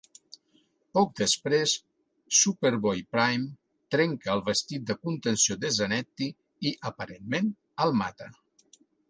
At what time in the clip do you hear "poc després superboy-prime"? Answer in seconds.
0.97-3.77